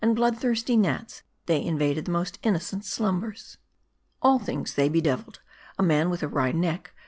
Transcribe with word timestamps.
blood 0.15 0.35
thirsty 0.35 0.75
gnats, 0.75 1.21
they 1.45 1.63
invaded 1.63 2.05
the 2.05 2.11
most 2.11 2.39
innocent 2.41 2.83
slumbers. 2.83 3.59
All 4.19 4.39
things 4.39 4.73
they 4.73 4.89
bedeviled. 4.89 5.41
A 5.77 5.83
man 5.83 6.09
with 6.09 6.23
a 6.23 6.27
wry 6.27 6.51
neck 6.51 6.51
M 6.55 6.63
A 6.63 6.69
R 6.71 6.83
D 6.85 6.89
I. 6.95 6.99